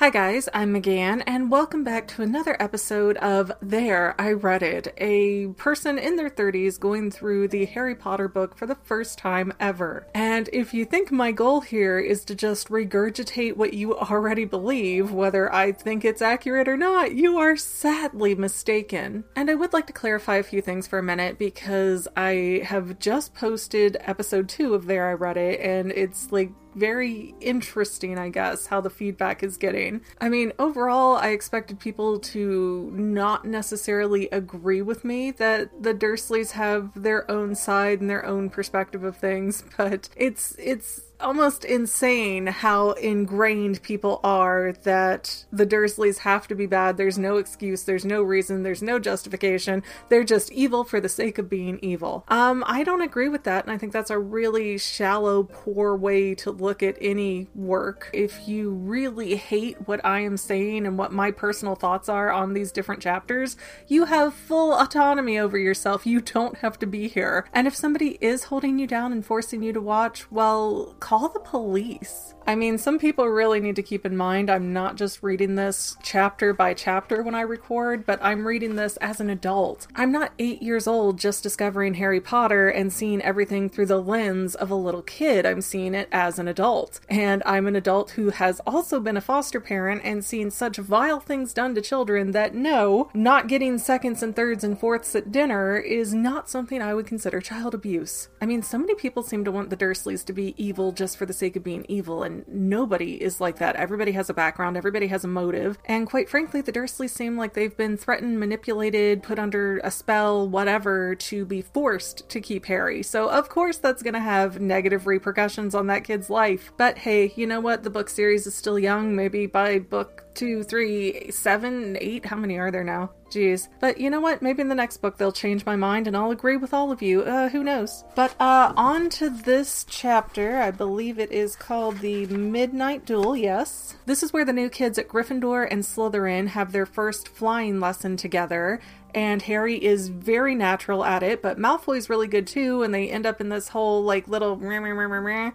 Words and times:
Hi, 0.00 0.08
guys, 0.08 0.48
I'm 0.54 0.72
McGann, 0.72 1.22
and 1.26 1.50
welcome 1.50 1.84
back 1.84 2.08
to 2.08 2.22
another 2.22 2.56
episode 2.58 3.18
of 3.18 3.52
There 3.60 4.18
I 4.18 4.32
Read 4.32 4.62
It, 4.62 4.94
a 4.96 5.48
person 5.58 5.98
in 5.98 6.16
their 6.16 6.30
30s 6.30 6.80
going 6.80 7.10
through 7.10 7.48
the 7.48 7.66
Harry 7.66 7.94
Potter 7.94 8.26
book 8.26 8.56
for 8.56 8.64
the 8.64 8.76
first 8.76 9.18
time 9.18 9.52
ever. 9.60 10.06
And 10.14 10.48
if 10.54 10.72
you 10.72 10.86
think 10.86 11.12
my 11.12 11.32
goal 11.32 11.60
here 11.60 11.98
is 11.98 12.24
to 12.24 12.34
just 12.34 12.70
regurgitate 12.70 13.58
what 13.58 13.74
you 13.74 13.94
already 13.94 14.46
believe, 14.46 15.12
whether 15.12 15.52
I 15.52 15.72
think 15.72 16.06
it's 16.06 16.22
accurate 16.22 16.66
or 16.66 16.78
not, 16.78 17.12
you 17.12 17.36
are 17.36 17.54
sadly 17.54 18.34
mistaken. 18.34 19.24
And 19.36 19.50
I 19.50 19.54
would 19.54 19.74
like 19.74 19.86
to 19.88 19.92
clarify 19.92 20.36
a 20.36 20.42
few 20.42 20.62
things 20.62 20.86
for 20.86 20.98
a 20.98 21.02
minute 21.02 21.36
because 21.36 22.08
I 22.16 22.62
have 22.64 22.98
just 23.00 23.34
posted 23.34 23.98
episode 24.00 24.48
2 24.48 24.72
of 24.72 24.86
There 24.86 25.10
I 25.10 25.12
Read 25.12 25.36
It, 25.36 25.60
and 25.60 25.92
it's 25.92 26.32
like 26.32 26.52
very 26.74 27.34
interesting, 27.40 28.18
I 28.18 28.28
guess, 28.28 28.66
how 28.66 28.80
the 28.80 28.90
feedback 28.90 29.42
is 29.42 29.56
getting. 29.56 30.02
I 30.20 30.28
mean, 30.28 30.52
overall, 30.58 31.16
I 31.16 31.28
expected 31.28 31.78
people 31.80 32.18
to 32.20 32.90
not 32.94 33.44
necessarily 33.44 34.28
agree 34.30 34.82
with 34.82 35.04
me 35.04 35.30
that 35.32 35.82
the 35.82 35.94
Dursleys 35.94 36.52
have 36.52 37.00
their 37.00 37.30
own 37.30 37.54
side 37.54 38.00
and 38.00 38.08
their 38.08 38.24
own 38.24 38.50
perspective 38.50 39.04
of 39.04 39.16
things, 39.16 39.64
but 39.76 40.08
it's 40.16 40.54
it's 40.58 41.02
almost 41.20 41.64
insane 41.64 42.46
how 42.46 42.90
ingrained 42.92 43.82
people 43.82 44.20
are 44.24 44.72
that 44.82 45.44
the 45.52 45.66
Dursleys 45.66 46.18
have 46.18 46.48
to 46.48 46.54
be 46.54 46.66
bad. 46.66 46.96
There's 46.96 47.18
no 47.18 47.36
excuse, 47.36 47.82
there's 47.84 48.04
no 48.04 48.22
reason, 48.22 48.62
there's 48.62 48.82
no 48.82 48.98
justification. 48.98 49.82
They're 50.08 50.24
just 50.24 50.52
evil 50.52 50.84
for 50.84 51.00
the 51.00 51.08
sake 51.08 51.38
of 51.38 51.48
being 51.48 51.78
evil. 51.82 52.24
Um, 52.28 52.64
I 52.66 52.84
don't 52.84 53.02
agree 53.02 53.28
with 53.28 53.44
that, 53.44 53.64
and 53.64 53.72
I 53.72 53.78
think 53.78 53.92
that's 53.92 54.10
a 54.10 54.18
really 54.18 54.78
shallow, 54.78 55.44
poor 55.44 55.96
way 55.96 56.34
to 56.36 56.50
look 56.50 56.82
at 56.82 56.96
any 57.00 57.48
work. 57.54 58.10
If 58.12 58.48
you 58.48 58.70
really 58.70 59.36
hate 59.36 59.86
what 59.86 60.04
I 60.04 60.20
am 60.20 60.36
saying 60.36 60.86
and 60.86 60.98
what 60.98 61.12
my 61.12 61.30
personal 61.30 61.74
thoughts 61.74 62.08
are 62.08 62.30
on 62.30 62.52
these 62.52 62.72
different 62.72 63.02
chapters, 63.02 63.56
you 63.86 64.06
have 64.06 64.34
full 64.34 64.72
autonomy 64.72 65.38
over 65.38 65.58
yourself. 65.58 66.06
You 66.06 66.20
don't 66.20 66.58
have 66.58 66.78
to 66.80 66.86
be 66.86 67.08
here. 67.08 67.46
And 67.52 67.66
if 67.66 67.74
somebody 67.74 68.18
is 68.20 68.44
holding 68.44 68.78
you 68.78 68.86
down 68.86 69.12
and 69.12 69.24
forcing 69.24 69.62
you 69.62 69.72
to 69.72 69.80
watch, 69.80 70.30
well, 70.30 70.94
call 71.10 71.28
the 71.28 71.40
police. 71.40 72.34
I 72.46 72.54
mean, 72.54 72.78
some 72.78 72.98
people 72.98 73.26
really 73.26 73.60
need 73.60 73.76
to 73.76 73.82
keep 73.82 74.06
in 74.06 74.16
mind 74.16 74.48
I'm 74.48 74.72
not 74.72 74.96
just 74.96 75.22
reading 75.22 75.56
this 75.56 75.96
chapter 76.02 76.52
by 76.52 76.72
chapter 76.72 77.22
when 77.22 77.34
I 77.34 77.42
record, 77.42 78.06
but 78.06 78.18
I'm 78.22 78.46
reading 78.46 78.76
this 78.76 78.96
as 78.98 79.20
an 79.20 79.28
adult. 79.28 79.88
I'm 79.94 80.10
not 80.10 80.32
eight 80.38 80.62
years 80.62 80.86
old 80.86 81.18
just 81.18 81.42
discovering 81.42 81.94
Harry 81.94 82.20
Potter 82.20 82.68
and 82.68 82.92
seeing 82.92 83.20
everything 83.22 83.68
through 83.68 83.86
the 83.86 84.00
lens 84.00 84.54
of 84.54 84.70
a 84.70 84.76
little 84.76 85.02
kid. 85.02 85.44
I'm 85.44 85.60
seeing 85.60 85.94
it 85.94 86.08
as 86.12 86.38
an 86.38 86.48
adult. 86.48 87.00
And 87.08 87.42
I'm 87.44 87.66
an 87.66 87.76
adult 87.76 88.12
who 88.12 88.30
has 88.30 88.60
also 88.60 89.00
been 89.00 89.16
a 89.16 89.20
foster 89.20 89.60
parent 89.60 90.02
and 90.04 90.24
seen 90.24 90.50
such 90.50 90.78
vile 90.78 91.20
things 91.20 91.52
done 91.52 91.74
to 91.74 91.80
children 91.80 92.30
that 92.32 92.54
no, 92.54 93.10
not 93.14 93.48
getting 93.48 93.78
seconds 93.78 94.22
and 94.22 94.34
thirds 94.34 94.64
and 94.64 94.78
fourths 94.78 95.14
at 95.14 95.30
dinner 95.30 95.76
is 95.76 96.14
not 96.14 96.48
something 96.48 96.80
I 96.80 96.94
would 96.94 97.06
consider 97.06 97.40
child 97.40 97.74
abuse. 97.74 98.28
I 98.40 98.46
mean, 98.46 98.62
so 98.62 98.78
many 98.78 98.94
people 98.94 99.22
seem 99.22 99.44
to 99.44 99.52
want 99.52 99.70
the 99.70 99.76
Dursleys 99.76 100.24
to 100.24 100.32
be 100.32 100.54
evil 100.56 100.92
just 101.00 101.16
for 101.16 101.26
the 101.26 101.32
sake 101.32 101.56
of 101.56 101.64
being 101.64 101.84
evil, 101.88 102.22
and 102.22 102.46
nobody 102.46 103.14
is 103.14 103.40
like 103.40 103.58
that. 103.58 103.74
Everybody 103.74 104.12
has 104.12 104.28
a 104.28 104.34
background, 104.34 104.76
everybody 104.76 105.06
has 105.06 105.24
a 105.24 105.28
motive, 105.28 105.78
and 105.86 106.06
quite 106.06 106.28
frankly, 106.28 106.60
the 106.60 106.70
Dursleys 106.70 107.10
seem 107.10 107.38
like 107.38 107.54
they've 107.54 107.76
been 107.76 107.96
threatened, 107.96 108.38
manipulated, 108.38 109.22
put 109.22 109.38
under 109.38 109.78
a 109.82 109.90
spell, 109.90 110.46
whatever, 110.46 111.14
to 111.14 111.46
be 111.46 111.62
forced 111.62 112.28
to 112.28 112.40
keep 112.40 112.66
Harry. 112.66 113.02
So, 113.02 113.30
of 113.30 113.48
course, 113.48 113.78
that's 113.78 114.02
going 114.02 114.14
to 114.14 114.20
have 114.20 114.60
negative 114.60 115.06
repercussions 115.06 115.74
on 115.74 115.86
that 115.86 116.04
kid's 116.04 116.28
life. 116.28 116.70
But 116.76 116.98
hey, 116.98 117.32
you 117.34 117.46
know 117.46 117.60
what? 117.60 117.82
The 117.82 117.90
book 117.90 118.10
series 118.10 118.46
is 118.46 118.54
still 118.54 118.78
young. 118.78 119.16
Maybe 119.16 119.46
by 119.46 119.78
book 119.78 120.24
two, 120.34 120.62
three, 120.62 121.30
seven, 121.30 121.96
eight. 122.00 122.26
How 122.26 122.36
many 122.36 122.58
are 122.58 122.70
there 122.70 122.84
now? 122.84 123.10
Jeez. 123.30 123.68
But 123.80 123.98
you 123.98 124.10
know 124.10 124.20
what? 124.20 124.42
Maybe 124.42 124.60
in 124.60 124.68
the 124.68 124.74
next 124.74 124.98
book 124.98 125.16
they'll 125.16 125.32
change 125.32 125.64
my 125.64 125.76
mind 125.76 126.06
and 126.06 126.16
I'll 126.16 126.30
agree 126.30 126.56
with 126.56 126.74
all 126.74 126.90
of 126.90 127.00
you. 127.00 127.22
Uh, 127.22 127.48
who 127.48 127.62
knows? 127.62 128.04
But 128.14 128.34
uh, 128.40 128.72
on 128.76 129.08
to 129.10 129.30
this 129.30 129.86
chapter. 129.88 130.58
I 130.58 130.70
believe 130.70 131.18
it 131.18 131.30
is 131.30 131.56
called 131.56 131.98
The 132.00 132.26
Midnight 132.26 133.06
Duel, 133.06 133.36
yes. 133.36 133.94
This 134.06 134.22
is 134.22 134.32
where 134.32 134.44
the 134.44 134.52
new 134.52 134.68
kids 134.68 134.98
at 134.98 135.08
Gryffindor 135.08 135.68
and 135.70 135.82
Slytherin 135.82 136.48
have 136.48 136.72
their 136.72 136.86
first 136.86 137.28
flying 137.28 137.80
lesson 137.80 138.16
together 138.16 138.80
and 139.14 139.42
Harry 139.42 139.82
is 139.82 140.08
very 140.08 140.54
natural 140.54 141.04
at 141.04 141.22
it, 141.22 141.42
but 141.42 141.58
Malfoy's 141.58 142.10
really 142.10 142.28
good 142.28 142.46
too, 142.46 142.82
and 142.82 142.94
they 142.94 143.08
end 143.08 143.26
up 143.26 143.40
in 143.40 143.48
this 143.48 143.68
whole 143.68 144.02
like 144.02 144.28
little 144.28 144.56